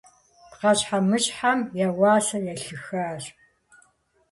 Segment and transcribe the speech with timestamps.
[0.49, 3.23] Пхъэщхьэмыщхьэм и уасэр елъыхащ.